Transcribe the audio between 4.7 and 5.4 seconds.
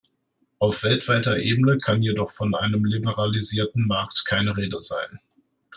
sein.